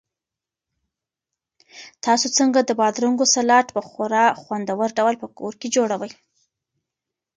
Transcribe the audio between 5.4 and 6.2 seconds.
کې جوړوئ؟